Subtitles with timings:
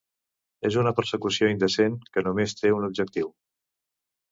[0.69, 3.31] És una persecució indecent que només té un objectiu.